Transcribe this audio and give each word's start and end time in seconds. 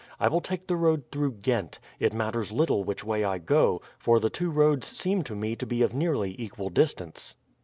I 0.19 0.29
will 0.29 0.41
take 0.41 0.65
the 0.65 0.75
road 0.75 1.03
through 1.11 1.33
Ghent; 1.33 1.77
it 1.99 2.11
matters 2.11 2.51
little 2.51 2.83
which 2.83 3.03
way 3.03 3.23
I 3.23 3.37
go, 3.37 3.83
for 3.99 4.19
the 4.19 4.31
two 4.31 4.49
roads 4.49 4.87
seem 4.87 5.21
to 5.25 5.35
me 5.35 5.55
to 5.55 5.67
be 5.67 5.83
of 5.83 5.93
nearly 5.93 6.35
equal 6.39 6.69
distance." 6.71 7.35